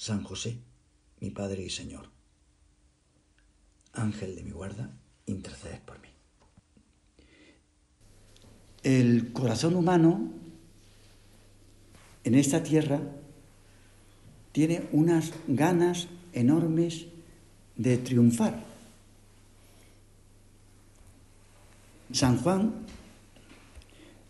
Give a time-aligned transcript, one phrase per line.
[0.00, 0.56] San José,
[1.20, 2.08] mi Padre y Señor.
[3.92, 6.08] Ángel de mi guarda, intercedes por mí.
[8.82, 10.32] El corazón humano
[12.24, 12.98] en esta tierra
[14.52, 17.04] tiene unas ganas enormes
[17.76, 18.64] de triunfar.
[22.10, 22.72] San Juan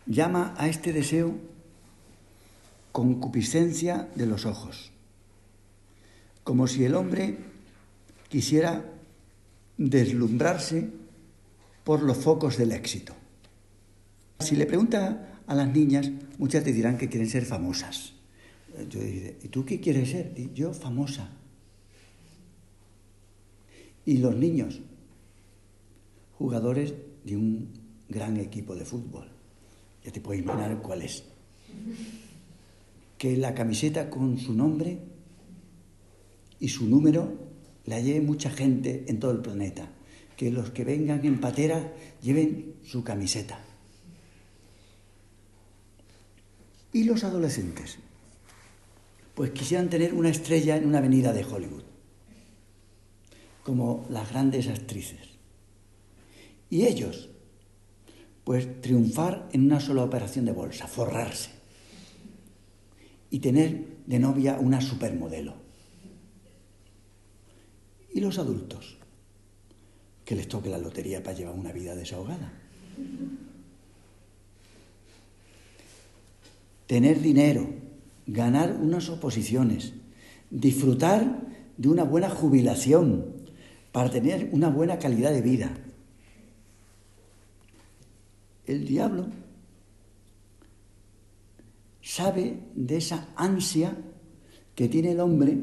[0.05, 1.33] llama a este deseo
[2.91, 4.91] concupiscencia de los ojos
[6.43, 7.37] como si el hombre
[8.29, 8.85] quisiera
[9.77, 10.89] deslumbrarse
[11.83, 13.13] por los focos del éxito.
[14.39, 18.13] Si le pregunta a las niñas, muchas te dirán que quieren ser famosas.
[18.89, 20.33] Yo diré, ¿y tú qué quieres ser?
[20.53, 21.29] Yo famosa.
[24.05, 24.79] Y los niños,
[26.37, 27.69] jugadores de un
[28.09, 29.27] gran equipo de fútbol.
[30.03, 31.23] Ya te puedes imaginar cuál es.
[33.17, 34.97] Que la camiseta con su nombre
[36.61, 37.33] y su número
[37.85, 39.89] la lleve mucha gente en todo el planeta.
[40.37, 43.59] Que los que vengan en patera lleven su camiseta.
[46.93, 47.97] ¿Y los adolescentes?
[49.33, 51.83] Pues quisieran tener una estrella en una avenida de Hollywood,
[53.63, 55.29] como las grandes actrices.
[56.69, 57.29] Y ellos,
[58.43, 61.49] pues triunfar en una sola operación de bolsa, forrarse
[63.29, 65.60] y tener de novia una supermodelo.
[68.13, 68.97] ¿Y los adultos?
[70.25, 72.51] Que les toque la lotería para llevar una vida desahogada.
[76.87, 77.69] Tener dinero,
[78.27, 79.93] ganar unas oposiciones,
[80.49, 81.41] disfrutar
[81.77, 83.25] de una buena jubilación
[83.91, 85.77] para tener una buena calidad de vida.
[88.65, 89.27] El diablo
[92.01, 93.97] sabe de esa ansia
[94.75, 95.57] que tiene el hombre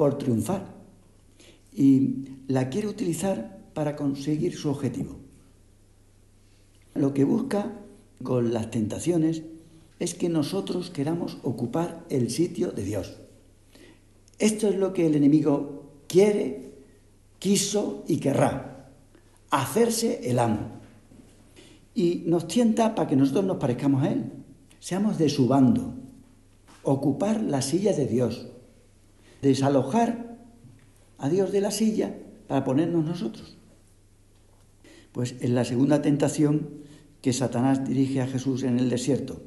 [0.00, 0.64] por triunfar
[1.74, 5.16] y la quiere utilizar para conseguir su objetivo.
[6.94, 7.70] Lo que busca
[8.22, 9.42] con las tentaciones
[9.98, 13.18] es que nosotros queramos ocupar el sitio de Dios.
[14.38, 16.72] Esto es lo que el enemigo quiere,
[17.38, 18.88] quiso y querrá,
[19.50, 20.80] hacerse el amo.
[21.94, 24.32] Y nos tienta para que nosotros nos parezcamos a Él,
[24.78, 25.92] seamos de su bando,
[26.84, 28.46] ocupar la silla de Dios,
[29.42, 30.36] desalojar
[31.18, 32.14] a Dios de la silla
[32.48, 33.56] para ponernos nosotros.
[35.12, 36.80] Pues en la segunda tentación
[37.20, 39.42] que Satanás dirige a Jesús en el desierto,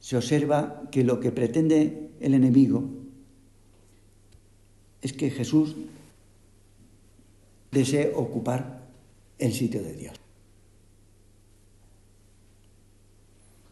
[0.00, 2.84] se observa que lo que pretende el enemigo
[5.02, 5.76] es que Jesús
[7.70, 8.88] desee ocupar
[9.38, 10.16] el sitio de Dios.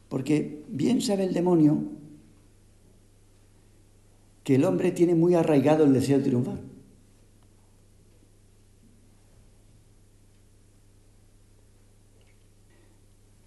[0.08, 1.95] Porque bien sabe el demonio
[4.46, 6.60] que el hombre tiene muy arraigado el deseo de triunfar.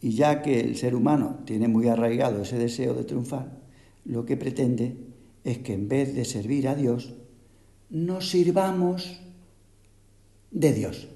[0.01, 3.61] Y ya que el ser humano tiene muy arraigado ese deseo de triunfar,
[4.03, 4.97] lo que pretende
[5.45, 7.15] es que en vez de servir a Dios,
[7.89, 9.21] nos sirvamos
[10.51, 11.07] de Dios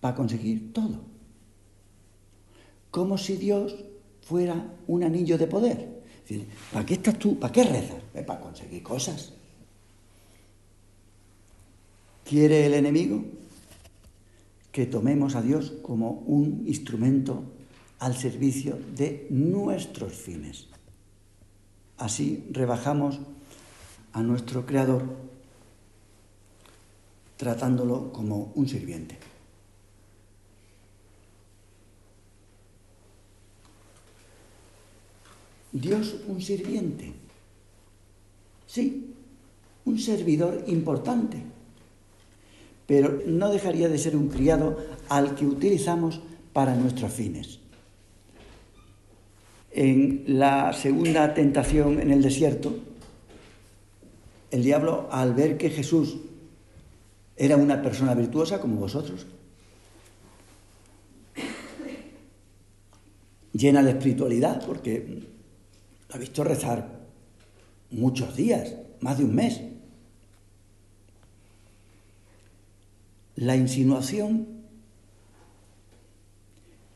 [0.00, 1.02] para conseguir todo.
[2.90, 3.84] Como si Dios
[4.22, 5.97] fuera un anillo de poder
[6.72, 7.38] ¿para qué estás tú?
[7.38, 8.02] ¿Para qué rezas?
[8.26, 9.32] Para conseguir cosas.
[12.24, 13.24] ¿Quiere el enemigo
[14.70, 17.42] que tomemos a Dios como un instrumento
[18.00, 20.66] al servicio de nuestros fines?
[21.96, 23.18] Así rebajamos
[24.12, 25.04] a nuestro Creador
[27.36, 29.16] tratándolo como un sirviente.
[35.80, 37.12] Dios un sirviente.
[38.66, 39.14] Sí,
[39.84, 41.42] un servidor importante.
[42.86, 44.78] Pero no dejaría de ser un criado
[45.08, 46.20] al que utilizamos
[46.52, 47.60] para nuestros fines.
[49.70, 52.74] En la segunda tentación en el desierto,
[54.50, 56.16] el diablo, al ver que Jesús
[57.36, 59.26] era una persona virtuosa como vosotros,
[63.52, 65.22] llena de espiritualidad, porque
[66.08, 67.00] Lo ha visto rezar
[67.90, 69.60] muchos días, más de un mes.
[73.36, 74.46] La insinuación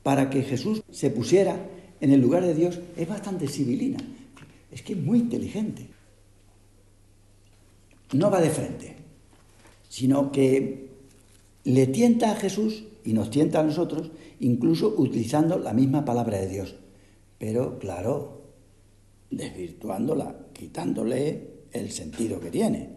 [0.03, 1.69] para que Jesús se pusiera
[2.01, 3.99] en el lugar de Dios es bastante civilina.
[4.71, 5.87] Es que es muy inteligente.
[8.13, 8.97] No va de frente,
[9.89, 10.91] sino que
[11.65, 14.11] le tienta a Jesús y nos tienta a nosotros,
[14.41, 16.75] incluso utilizando la misma palabra de Dios.
[17.39, 18.42] Pero, claro,
[19.33, 22.91] desvirtuándola, quitándole el sentido que tiene.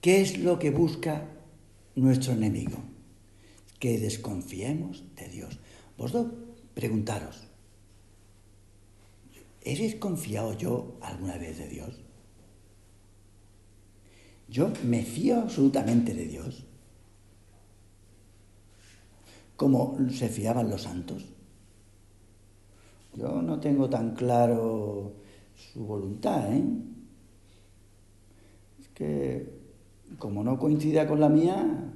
[0.00, 1.28] ¿Qué es lo que busca
[1.94, 2.78] nuestro enemigo?
[3.78, 5.58] Que desconfiemos de Dios.
[5.96, 6.32] Vosotros
[6.74, 7.44] preguntaros,
[9.62, 12.00] ¿he desconfiado yo alguna vez de Dios?
[14.48, 16.64] Yo me fío absolutamente de Dios,
[19.56, 21.24] como se fiaban los santos.
[23.14, 25.12] Yo no tengo tan claro
[25.54, 26.64] su voluntad, ¿eh?
[28.80, 29.62] Es que
[30.18, 31.92] como no coincida con la mía,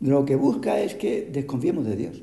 [0.00, 2.22] lo que busca es que desconfiemos de Dios.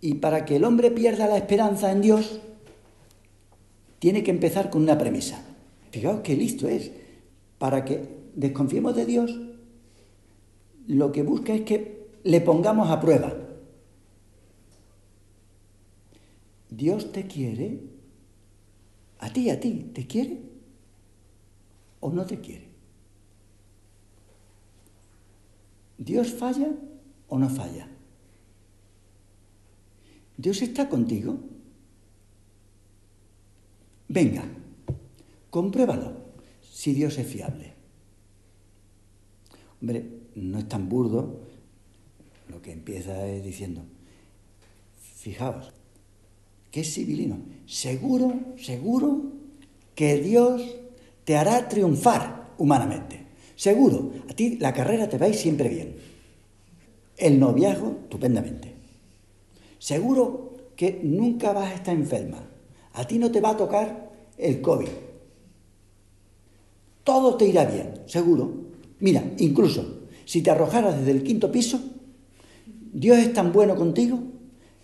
[0.00, 2.40] Y para que el hombre pierda la esperanza en Dios,
[3.98, 5.44] tiene que empezar con una premisa.
[5.90, 6.90] Fijaos qué listo es.
[7.58, 9.38] Para que desconfiemos de Dios,
[10.86, 13.34] lo que busca es que le pongamos a prueba.
[16.70, 17.80] Dios te quiere,
[19.18, 20.40] a ti, a ti, ¿te quiere
[22.00, 22.68] o no te quiere?
[25.98, 26.70] ¿Dios falla
[27.28, 27.88] o no falla?
[30.36, 31.38] ¿Dios está contigo?
[34.08, 34.44] Venga,
[35.50, 36.16] compruébalo
[36.62, 37.74] si Dios es fiable.
[39.80, 41.40] Hombre, no es tan burdo,
[42.48, 43.82] lo que empieza es diciendo,
[45.16, 45.72] fijaos,
[46.70, 49.22] que es civilino, seguro, seguro
[49.94, 50.62] que Dios
[51.24, 53.26] te hará triunfar humanamente.
[53.56, 55.96] Seguro, a ti la carrera te va a ir siempre bien.
[57.16, 58.74] El noviazgo, estupendamente.
[59.78, 62.38] Seguro que nunca vas a estar enferma.
[62.94, 64.88] A ti no te va a tocar el COVID.
[67.04, 68.52] Todo te irá bien, seguro.
[69.00, 69.99] Mira, incluso
[70.30, 71.80] si te arrojaras desde el quinto piso,
[72.92, 74.22] Dios es tan bueno contigo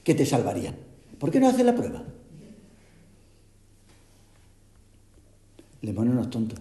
[0.03, 0.75] que te salvaría.
[1.21, 2.03] ¿Por qué no haces la prueba?
[5.83, 6.59] Le pone unos tontos.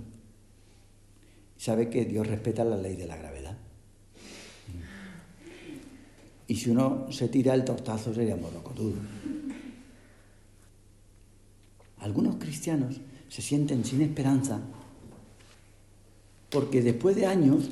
[1.57, 3.57] Sabe que Dios respeta la ley de la gravedad.
[6.47, 8.99] Y si uno se tira el tortazo sería duro.
[12.01, 14.61] Algunos cristianos se sienten sin esperanza
[16.51, 17.71] porque después de años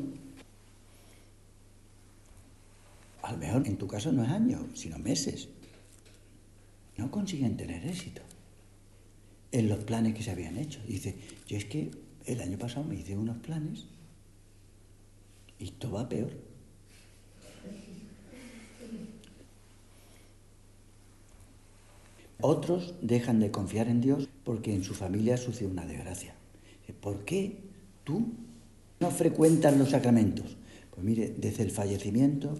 [3.23, 5.47] a lo mejor en tu caso no es años, sino meses,
[6.97, 8.21] no consiguen tener éxito
[9.51, 10.81] en los planes que se habían hecho.
[10.85, 11.15] Dice,
[11.47, 11.89] yo es que
[12.25, 13.85] el año pasado me hice unos planes
[15.57, 16.31] y todo va peor.
[22.41, 26.35] Otros dejan de confiar en Dios porque en su familia sucede una desgracia.
[26.99, 27.57] ¿Por qué
[28.03, 28.33] tú
[28.99, 30.57] no frecuentas los sacramentos?
[30.91, 32.59] Pues mire, desde el fallecimiento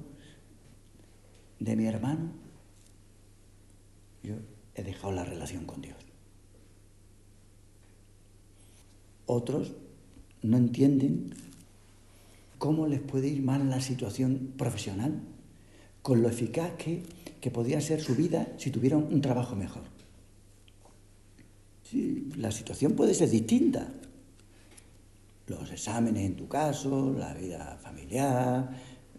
[1.64, 2.32] de mi hermano,
[4.22, 4.36] yo
[4.76, 5.98] he dejado la relación con Dios.
[9.26, 9.74] Otros
[10.42, 11.34] no entienden
[12.58, 15.22] cómo les puede ir mal la situación profesional,
[16.02, 17.04] con lo eficaz que,
[17.40, 19.84] que podría ser su vida si tuvieran un trabajo mejor.
[22.38, 23.88] La situación puede ser distinta.
[25.48, 28.70] Los exámenes en tu caso, la vida familiar,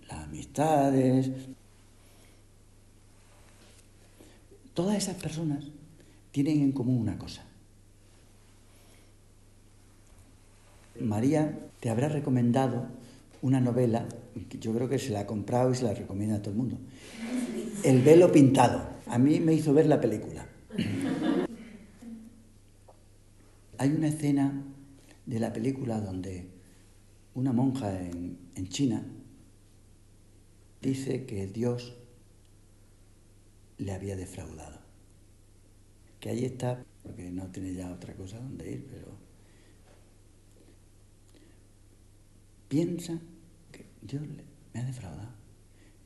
[0.09, 1.31] las amistades,
[4.75, 5.65] Todas esas personas
[6.33, 7.45] tienen en común una cosa.
[11.01, 12.89] María te habrá recomendado
[13.41, 14.09] una novela,
[14.49, 16.57] que yo creo que se la ha comprado y se la recomienda a todo el
[16.57, 16.79] mundo.
[17.85, 18.89] El velo pintado.
[19.07, 20.47] A mí me hizo ver la película.
[23.79, 24.65] Hay una escena
[25.27, 26.49] de la película donde
[27.35, 29.05] una monja en, en China
[30.81, 31.95] dice que Dios
[33.79, 34.81] le había defraudado.
[36.21, 39.09] Que ahí está, porque no tiene ya otra cosa donde ir, pero
[42.69, 43.19] piensa
[43.73, 44.23] que Dios
[44.73, 45.35] me ha defraudado.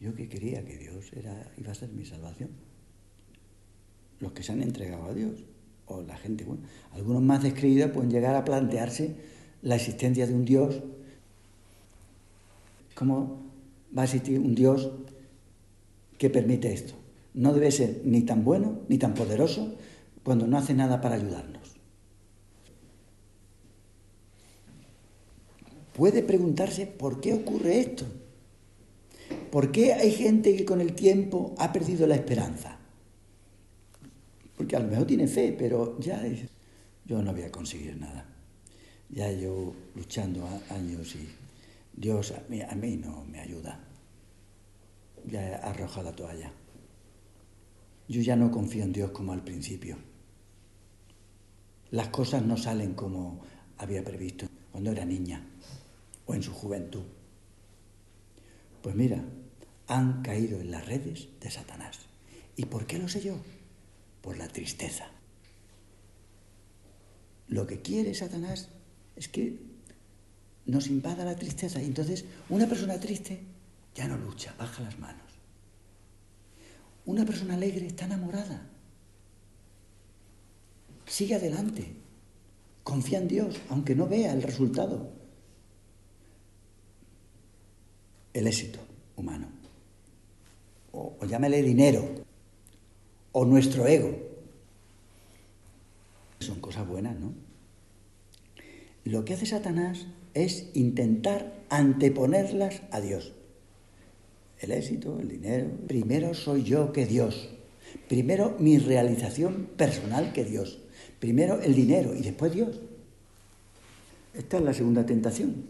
[0.00, 2.50] Yo que quería que Dios era, iba a ser mi salvación.
[4.20, 5.44] Los que se han entregado a Dios,
[5.87, 9.16] o la gente, bueno, algunos más descreídos pueden llegar a plantearse
[9.62, 10.82] la existencia de un Dios
[12.98, 13.46] como
[13.96, 14.90] va a existir un Dios
[16.18, 16.94] que permite esto.
[17.35, 19.76] No debe ser ni tan bueno ni tan poderoso
[20.23, 21.76] cuando no hace nada para ayudarnos.
[25.94, 28.04] Puede preguntarse por qué ocurre esto.
[29.50, 32.78] ¿Por qué hay gente que con el tiempo ha perdido la esperanza?
[34.56, 36.23] Porque a lo mejor tiene fe, pero ya
[37.04, 38.26] yo no voy a conseguir nada.
[39.08, 41.28] Ya yo luchando años y
[41.94, 43.80] Dios a mí, no me ayuda.
[45.26, 46.52] Ya he arrojado la toalla.
[48.08, 49.98] Yo ya no confío en Dios como al principio.
[51.90, 53.42] Las cosas no salen como
[53.76, 55.46] había previsto cuando era niña
[56.26, 57.04] o en su juventud.
[58.82, 59.24] Pues mira,
[59.86, 61.98] han caído en las redes de Satanás.
[62.56, 63.36] ¿Y por qué lo sé yo?
[64.22, 65.10] Por la tristeza.
[67.48, 68.68] Lo que quiere Satanás
[69.16, 69.58] es que
[70.66, 71.82] nos invada la tristeza.
[71.82, 73.40] Y entonces una persona triste
[73.94, 75.27] ya no lucha, baja las manos.
[77.08, 78.68] Una persona alegre está enamorada.
[81.06, 81.94] Sigue adelante.
[82.84, 85.10] Confía en Dios, aunque no vea el resultado.
[88.34, 88.78] El éxito
[89.16, 89.48] humano.
[90.92, 92.06] O, llámale dinero.
[93.32, 94.14] O nuestro ego.
[96.40, 97.32] Son cosas buenas, ¿no?
[99.04, 103.32] Lo que hace Satanás es intentar anteponerlas a Dios.
[104.60, 105.68] El éxito, el dinero.
[105.86, 107.48] Primero soy yo que Dios.
[108.08, 110.78] Primero mi realización personal que Dios.
[111.20, 112.80] Primero el dinero y después Dios.
[114.34, 115.64] Esta es la segunda tentación,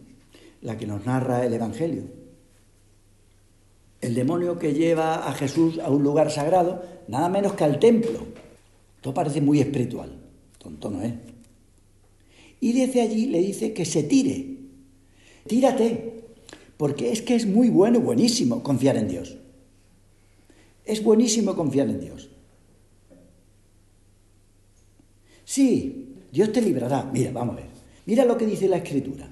[0.62, 2.04] la que nos narra el Evangelio.
[4.00, 8.26] El demonio que lleva a Jesús a un lugar sagrado, nada menos que al templo.
[9.00, 10.12] Todo parece muy espiritual.
[10.58, 11.14] Tonto no es.
[12.60, 14.56] Y desde allí le dice que se tire.
[15.46, 16.17] Tírate,
[16.78, 19.36] porque es que es muy bueno, buenísimo confiar en Dios.
[20.86, 22.30] Es buenísimo confiar en Dios.
[25.44, 27.10] Sí, Dios te librará.
[27.12, 27.68] Mira, vamos a ver.
[28.06, 29.28] Mira lo que dice la Escritura,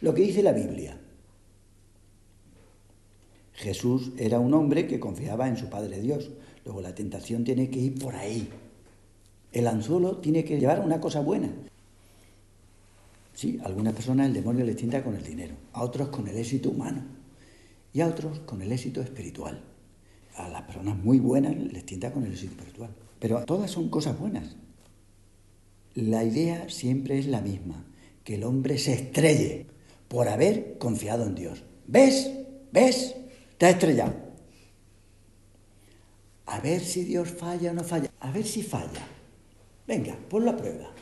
[0.00, 1.00] lo que dice la Biblia.
[3.52, 6.30] Jesús era un hombre que confiaba en su Padre Dios.
[6.64, 8.48] Luego la tentación tiene que ir por ahí.
[9.52, 11.54] El anzuelo tiene que llevar una cosa buena.
[13.34, 16.36] Sí, a algunas personas el demonio les tienta con el dinero, a otros con el
[16.38, 17.02] éxito humano
[17.92, 19.60] y a otros con el éxito espiritual.
[20.36, 22.90] A las personas muy buenas les tienta con el éxito espiritual.
[23.18, 24.56] Pero todas son cosas buenas.
[25.94, 27.84] La idea siempre es la misma,
[28.22, 29.66] que el hombre se estrelle
[30.08, 31.64] por haber confiado en Dios.
[31.86, 32.30] ¿Ves?
[32.72, 33.16] ¿Ves?
[33.58, 34.14] Te has estrellado.
[36.46, 38.10] A ver si Dios falla o no falla.
[38.20, 39.06] A ver si falla.
[39.86, 40.93] Venga, pon la prueba.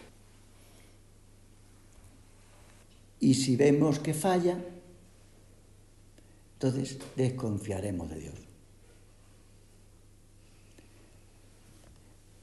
[3.22, 4.58] Y si vemos que falla,
[6.54, 8.34] entonces desconfiaremos de Dios.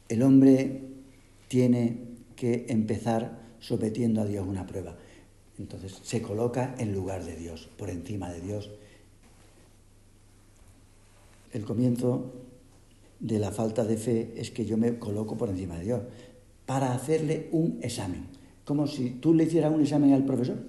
[0.08, 0.84] El hombre
[1.50, 2.00] tiene
[2.38, 4.96] que empezar sometiendo a Dios una prueba.
[5.58, 8.72] Entonces se coloca en lugar de Dios, por encima de Dios.
[11.52, 12.32] El comienzo
[13.20, 16.02] de la falta de fe es que yo me coloco por encima de Dios
[16.66, 20.60] para hacerle un examen como si tú le hicieras un examen al profesor.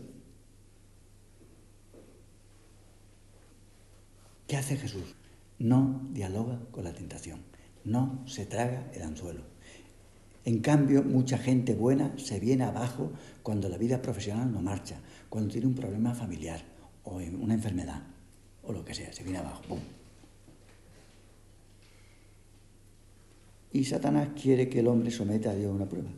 [4.47, 5.15] ¿Qué hace Jesús?
[5.59, 7.43] No dialoga con la tentación,
[7.85, 9.43] no se traga el anzuelo.
[10.47, 15.53] En cambio, mucha gente buena se viene abajo cuando la vida profesional no marcha, cuando
[15.53, 16.63] tiene un problema familiar
[17.05, 18.01] o una enfermedad
[18.63, 19.77] o lo que sea, se viene abajo.
[23.73, 26.09] Y Satanás quiere que el hombre someta a Dios a una prueba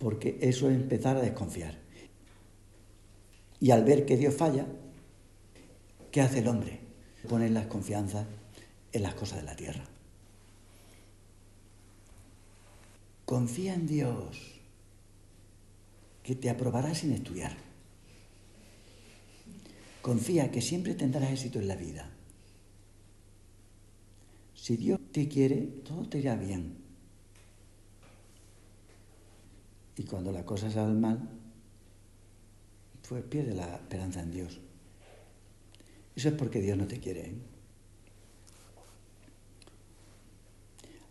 [0.00, 1.78] porque eso es empezar a desconfiar.
[3.60, 4.66] Y al ver que Dios falla,
[6.10, 6.80] ¿qué hace el hombre?
[7.28, 8.26] Pone las confianzas
[8.92, 9.84] en las cosas de la tierra.
[13.26, 14.38] Confía en Dios,
[16.22, 17.54] que te aprobará sin estudiar.
[20.00, 22.10] Confía que siempre tendrás éxito en la vida.
[24.54, 26.79] Si Dios te quiere, todo te irá bien.
[29.96, 31.28] Y cuando la cosa sale mal,
[33.08, 34.60] pues pierde la esperanza en Dios.
[36.14, 37.20] Eso es porque Dios no te quiere.
[37.22, 37.34] ¿eh?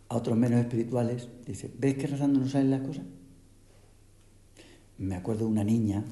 [0.08, 3.04] A otros menos espirituales, dice, ¿ves que rezando no salen las cosas?
[4.98, 6.04] Me acuerdo de una niña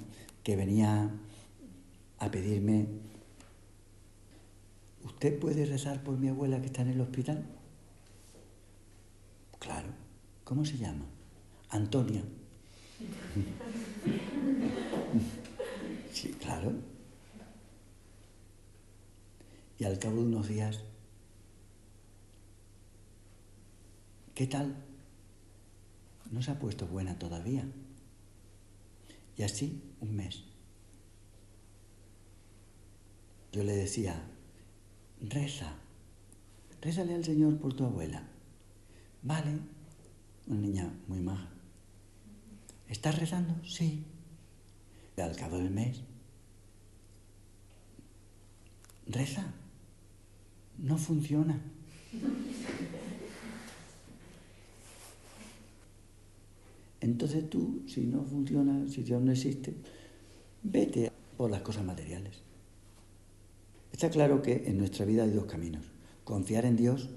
[0.43, 1.11] que venía
[2.19, 2.87] a pedirme,
[5.05, 7.47] ¿usted puede rezar por mi abuela que está en el hospital?
[9.59, 9.89] Claro.
[10.45, 11.07] ¿Cómo se llama?
[11.71, 12.23] Antonia.
[16.13, 16.73] Sí, claro.
[19.79, 20.81] Y al cabo de unos días,
[24.35, 24.75] ¿qué tal?
[26.33, 27.65] No se ha puesto buena todavía.
[29.37, 30.43] Y así un mes.
[33.53, 34.21] Yo le decía,
[35.21, 35.73] reza,
[36.83, 38.25] rézale al Señor por tu abuela.
[39.23, 39.61] Vale,
[40.49, 41.58] una niña muy maja.
[42.89, 43.55] ¿Estás rezando?
[43.65, 44.05] Sí.
[45.17, 46.01] Al cabo del mes,
[49.07, 49.53] reza.
[50.79, 51.61] No funciona.
[57.01, 59.75] Entonces tú, si no funciona, si Dios no existe,
[60.63, 62.43] vete por las cosas materiales.
[63.93, 65.85] Está claro que en nuestra vida hay dos caminos.
[66.25, 67.09] Confiar en Dios,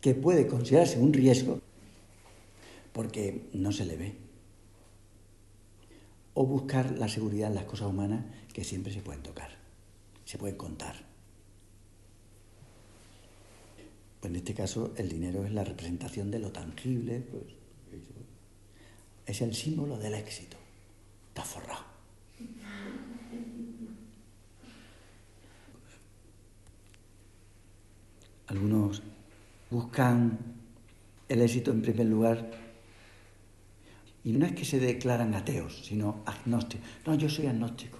[0.00, 1.60] que puede considerarse un riesgo,
[2.92, 4.14] porque no se le ve.
[6.34, 9.50] O buscar la seguridad en las cosas humanas que siempre se pueden tocar,
[10.24, 10.96] se pueden contar.
[14.20, 17.44] Pues en este caso el dinero es la representación de lo tangible, pues,
[19.26, 20.56] es el símbolo del éxito.
[21.28, 21.84] Está forrado.
[28.46, 29.02] Algunos
[29.70, 30.38] buscan
[31.28, 32.63] el éxito en primer lugar
[34.24, 36.86] y no es que se declaran ateos, sino agnósticos.
[37.06, 37.98] No, yo soy agnóstico.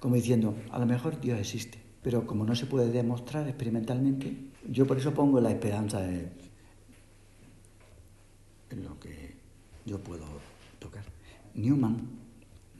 [0.00, 4.36] Como diciendo, a lo mejor Dios existe, pero como no se puede demostrar experimentalmente,
[4.68, 6.32] yo por eso pongo la esperanza en,
[8.82, 9.36] lo que
[9.86, 10.26] yo puedo
[10.78, 11.04] tocar.
[11.54, 12.08] Newman,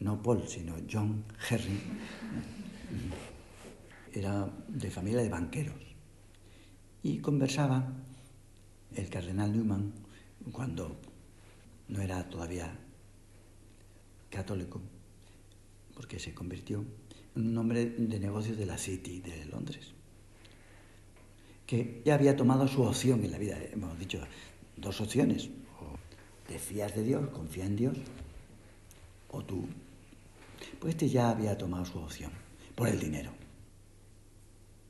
[0.00, 1.80] no Paul, sino John Henry,
[4.12, 5.76] era de familia de banqueros
[7.02, 7.92] y conversaba
[8.94, 9.92] el cardenal Newman
[10.52, 10.96] cuando
[11.88, 12.78] no era todavía
[14.30, 14.80] católico,
[15.94, 16.84] porque se convirtió
[17.34, 19.92] en un hombre de negocios de la City de Londres,
[21.66, 24.20] que ya había tomado su opción en la vida, hemos dicho
[24.76, 25.98] dos opciones, o
[26.46, 27.98] te fías de Dios, confía en Dios,
[29.30, 29.66] o tú,
[30.78, 32.32] pues este ya había tomado su opción
[32.74, 33.32] por el dinero,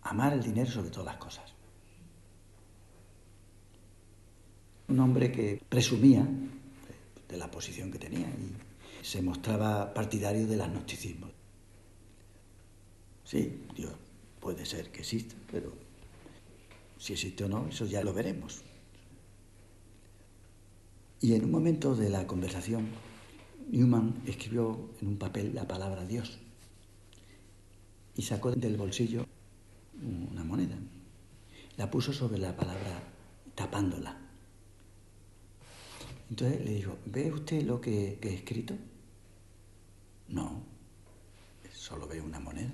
[0.03, 1.59] amar el dinero sobre todas las cosas.
[4.88, 6.27] un hombre que presumía
[7.29, 11.31] de la posición que tenía y se mostraba partidario del agnosticismo.
[13.25, 13.93] Sí, Dios
[14.41, 15.73] puede ser que exista, pero
[16.99, 18.62] si existe o no, eso ya lo veremos.
[21.21, 22.88] Y en un momento de la conversación,
[23.71, 26.38] Newman escribió en un papel la palabra Dios
[28.17, 29.27] y sacó del bolsillo
[30.31, 30.77] una moneda.
[31.77, 33.03] La puso sobre la palabra
[33.55, 34.28] tapándola.
[36.31, 38.75] Entonces le digo, ¿ve usted lo que, he escrito?
[40.29, 40.62] No,
[41.73, 42.73] solo veo una moneda.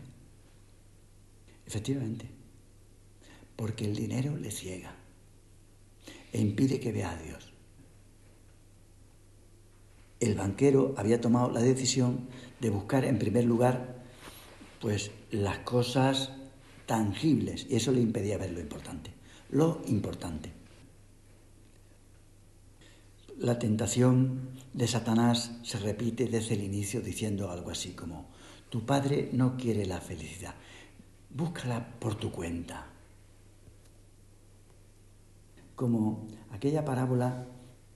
[1.67, 2.29] Efectivamente,
[3.57, 4.95] porque el dinero le ciega
[6.33, 7.53] e impide que vea a Dios.
[10.19, 12.29] El banquero había tomado la decisión
[12.61, 14.03] de buscar en primer lugar
[14.81, 16.33] pues las cosas
[16.87, 19.11] tangibles y eso le impedía ver lo importante,
[19.51, 20.64] lo importante.
[23.39, 28.27] La tentación de Satanás se repite desde el inicio diciendo algo así como,
[28.71, 30.55] tu padre no quiere la felicidad,
[31.31, 32.87] búscala por tu cuenta.
[35.75, 37.49] Como aquella parábola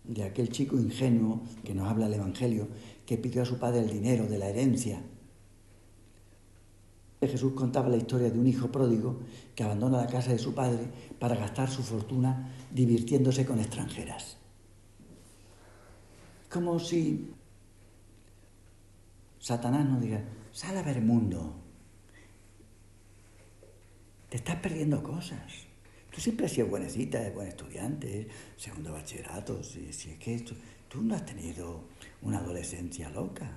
[0.03, 2.67] de aquel chico ingenuo que nos habla el Evangelio,
[3.07, 5.01] que pidió a su padre el dinero de la herencia.
[7.21, 9.21] Jesús contaba la historia de un hijo pródigo
[9.55, 10.89] que abandona la casa de su padre
[11.21, 14.38] para gastar su fortuna divirtiéndose con extranjeras
[16.49, 17.31] como si
[19.39, 21.55] Satanás nos diga, sal a ver el mundo.
[24.29, 25.69] Te estás perdiendo cosas.
[26.11, 30.45] Tú siempre has sido buenecita, buen estudiante, segundo bachillerato, si, es que
[30.89, 31.85] tú no has tenido
[32.23, 33.51] una adolescencia loca.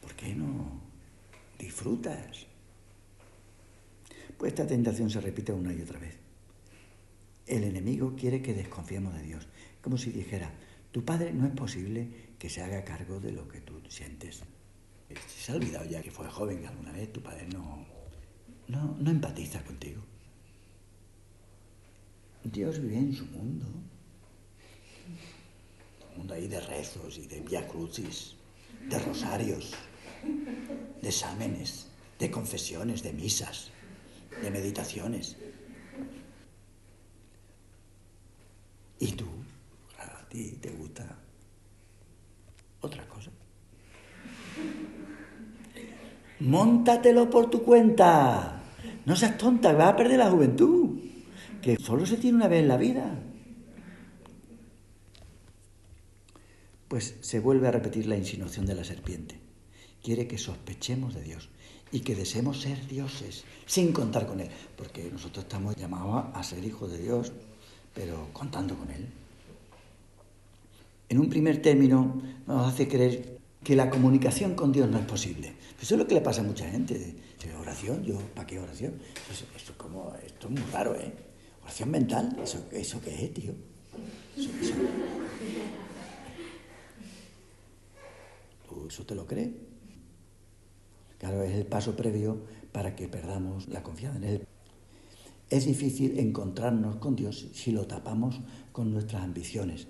[0.00, 0.80] ¿Por qué no
[1.58, 2.46] disfrutas?
[4.38, 6.16] Pues esta tentación se repite una y otra vez.
[7.46, 9.48] El enemigo quiere que desconfiemos de Dios
[9.82, 10.52] como si dijera,
[10.92, 14.42] tu padre no es posible que se haga cargo de lo que tú sientes.
[15.26, 17.86] Se ha olvidado ya que fue joven alguna vez, tu padre no,
[18.68, 20.02] no, no empatiza contigo.
[22.44, 23.66] Dios vive en su mundo.
[26.10, 28.34] Un mundo ahí de rezos y de via crucis,
[28.88, 29.74] de rosarios,
[31.02, 31.88] de exámenes,
[32.18, 33.70] de confesiones, de misas,
[34.42, 35.36] de meditaciones.
[38.98, 39.26] ¿Y tú?
[40.28, 41.18] Ti te gusta
[42.80, 43.30] otra cosa.
[46.40, 48.62] Móntatelo por tu cuenta.
[49.04, 50.98] No seas tonta, vas a perder la juventud.
[51.62, 53.18] Que solo se tiene una vez en la vida.
[56.86, 59.40] Pues se vuelve a repetir la insinuación de la serpiente.
[60.02, 61.50] Quiere que sospechemos de Dios
[61.90, 64.48] y que deseemos ser dioses sin contar con Él.
[64.76, 67.32] Porque nosotros estamos llamados a ser hijos de Dios,
[67.92, 69.08] pero contando con Él.
[71.08, 75.54] En un primer término nos hace creer que la comunicación con Dios no es posible.
[75.80, 77.16] Eso es lo que le pasa a mucha gente.
[77.60, 78.94] Oración, yo, ¿para qué oración?
[79.30, 81.12] Eso, es como, esto es muy raro, ¿eh?
[81.62, 83.52] Oración mental, ¿eso, eso qué es, tío?
[88.68, 89.50] ¿Tú eso te lo crees?
[91.18, 92.38] Claro, es el paso previo
[92.72, 94.46] para que perdamos la confianza en Él.
[95.50, 98.40] Es difícil encontrarnos con Dios si lo tapamos
[98.72, 99.88] con nuestras ambiciones,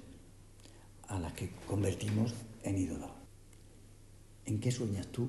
[1.08, 3.10] a las que convertimos en ídolos.
[4.46, 5.28] ¿En qué sueñas tú?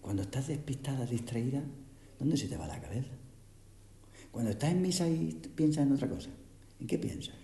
[0.00, 1.62] Cuando estás despistada, distraída,
[2.18, 3.12] ¿dónde se te va la cabeza?
[4.30, 6.30] Cuando estás en misa y piensas en otra cosa,
[6.80, 7.34] ¿en qué piensas?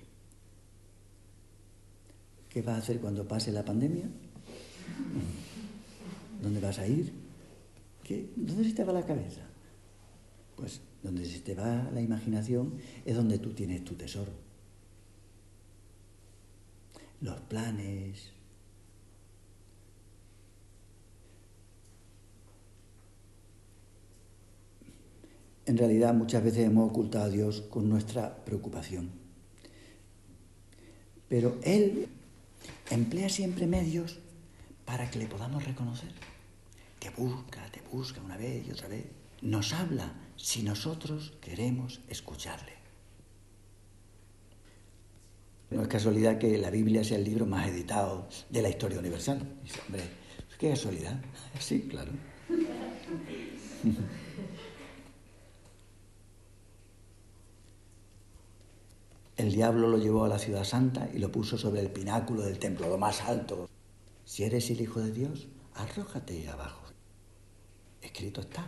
[2.48, 4.04] ¿Qué vas a hacer cuando pase la pandemia?
[6.42, 7.12] ¿Dónde vas a ir?
[8.04, 8.30] ¿Qué?
[8.37, 9.40] ¿Dónde se te va la cabeza?
[10.56, 14.41] Pues donde se te va la imaginación es donde tú tienes tu tesoro.
[17.22, 18.32] Los planes,
[25.66, 29.12] en realidad muchas veces hemos ocultado a Dios con nuestra preocupación.
[31.28, 32.08] Pero Él
[32.90, 34.18] emplea siempre medios
[34.85, 36.11] para que le podamos reconocer.
[36.98, 39.06] Te busca, te busca una vez y otra vez.
[39.42, 42.82] Nos habla si nosotros queremos escucharle.
[45.72, 49.40] No es casualidad que la Biblia sea el libro más editado de la historia universal.
[49.62, 50.02] Dice, hombre,
[50.58, 51.20] qué casualidad.
[51.58, 52.12] Sí, claro.
[59.37, 62.58] El diablo lo llevó a la ciudad santa y lo puso sobre el pináculo del
[62.58, 63.68] templo, lo más alto.
[64.24, 66.92] Si eres el Hijo de Dios, arrójate abajo.
[68.02, 68.66] Escrito está.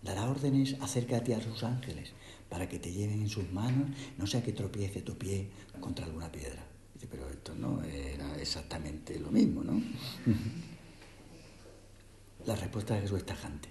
[0.00, 2.12] Dará órdenes acércate a sus ángeles
[2.50, 5.48] para que te lleven en sus manos, no sea que tropiece tu pie
[5.80, 6.62] contra alguna piedra.
[6.92, 9.80] Dice, pero esto no era exactamente lo mismo, ¿no?
[12.46, 13.68] La respuesta de Jesús es tajante.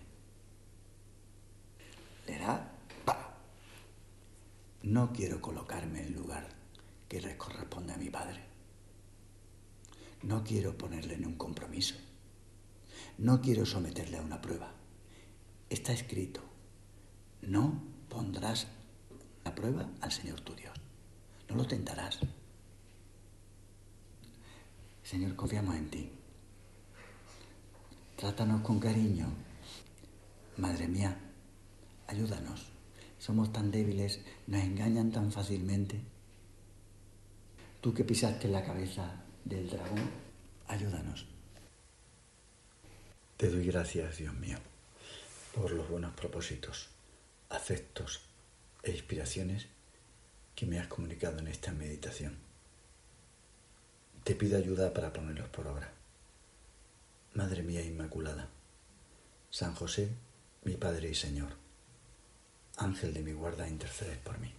[2.27, 2.75] Le da
[4.83, 6.47] no quiero colocarme en el lugar
[7.09, 8.41] que le corresponde a mi padre.
[10.23, 11.95] No quiero ponerle en un compromiso.
[13.17, 14.73] No quiero someterle a una prueba.
[15.69, 16.41] Está escrito,
[17.41, 18.67] no pondrás
[19.43, 20.77] a prueba al Señor tu Dios.
[21.49, 22.19] No lo tentarás.
[25.03, 26.11] Señor, confiamos en ti.
[28.17, 29.27] Trátanos con cariño.
[30.57, 31.17] Madre mía,
[32.07, 32.79] ayúdanos
[33.19, 36.01] somos tan débiles, nos engañan tan fácilmente.
[37.81, 40.09] Tú que pisaste la cabeza del dragón,
[40.67, 41.27] ayúdanos.
[43.37, 44.57] Te doy gracias, Dios mío,
[45.53, 46.89] por los buenos propósitos,
[47.49, 48.21] afectos
[48.83, 49.67] e inspiraciones
[50.55, 52.37] que me has comunicado en esta meditación.
[54.23, 55.91] Te pido ayuda para ponerlos por obra.
[57.33, 58.49] Madre mía Inmaculada,
[59.49, 60.09] San José,
[60.63, 61.69] mi Padre y Señor
[62.79, 64.53] Ángel de mi guarda, intercedes por mí.